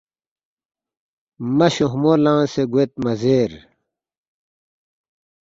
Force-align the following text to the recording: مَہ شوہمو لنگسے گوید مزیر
مَہ 1.57 1.67
شوہمو 1.73 2.13
لنگسے 2.23 2.63
گوید 2.71 2.91
مزیر 3.03 3.51